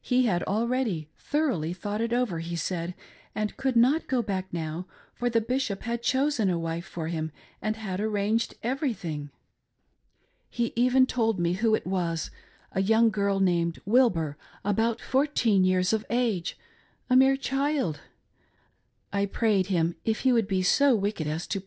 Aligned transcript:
He 0.00 0.26
had 0.26 0.44
already 0.44 1.08
thoroughly 1.18 1.72
thought 1.72 2.00
it 2.00 2.12
over, 2.12 2.38
he 2.38 2.54
said, 2.54 2.94
and 3.34 3.56
could 3.56 3.74
not 3.74 4.06
go 4.06 4.22
back 4.22 4.46
now, 4.52 4.86
for 5.12 5.28
the 5.28 5.40
Bishop 5.40 5.82
had 5.82 6.04
chosen 6.04 6.48
a 6.48 6.56
wife 6.56 6.86
for 6.86 7.08
him 7.08 7.32
and 7.60 7.74
had 7.74 7.98
arranged 8.00 8.54
everything. 8.62 9.28
He 10.48 10.72
even 10.76 11.04
told 11.04 11.40
me 11.40 11.54
who 11.54 11.74
it 11.74 11.84
was— 11.84 12.30
a 12.76 12.80
young 12.80 13.10
girl 13.10 13.40
named 13.40 13.80
Wilbur, 13.84 14.38
about 14.64 15.00
fourteen 15.00 15.64
years 15.64 15.92
of 15.92 16.06
age:— 16.10 16.56
a 17.10 17.16
mere 17.16 17.36
child. 17.36 18.00
I 19.12 19.26
prayed 19.26 19.66
him 19.66 19.96
if 20.04 20.20
he 20.20 20.30
would 20.32 20.46
be 20.46 20.62
so 20.62 20.94
wicked 20.94 21.26
as 21.26 21.44
to. 21.48 21.64